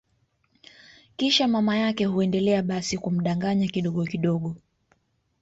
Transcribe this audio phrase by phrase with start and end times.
[1.17, 4.55] Kisha mama yake huendelea basi kumdanganya kidogo kidogo